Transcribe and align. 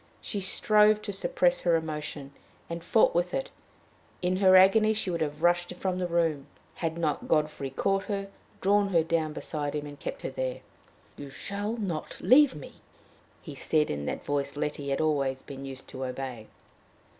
She 0.19 0.41
strove 0.41 0.99
to 1.03 1.13
suppress 1.13 1.59
her 1.59 1.75
emotion; 1.75 2.31
she 2.71 2.79
fought 2.79 3.13
with 3.13 3.35
it; 3.35 3.51
in 4.23 4.37
her 4.37 4.55
agony 4.55 4.95
she 4.95 5.11
would 5.11 5.21
have 5.21 5.43
rushed 5.43 5.75
from 5.75 5.99
the 5.99 6.07
room, 6.07 6.47
had 6.73 6.97
not 6.97 7.27
Godfrey 7.27 7.69
caught 7.69 8.05
her, 8.05 8.29
drawn 8.61 8.87
her 8.87 9.03
down 9.03 9.33
beside 9.33 9.75
him, 9.75 9.85
and 9.85 9.99
kept 9.99 10.23
her 10.23 10.31
there. 10.31 10.61
"You 11.17 11.29
shall 11.29 11.77
not 11.77 12.17
leave 12.19 12.55
me!" 12.55 12.81
he 13.43 13.53
said, 13.53 13.91
in 13.91 14.07
that 14.07 14.25
voice 14.25 14.55
Letty 14.57 14.89
had 14.89 15.01
always 15.01 15.43
been 15.43 15.65
used 15.65 15.87
to 15.89 16.03
obey. 16.03 16.47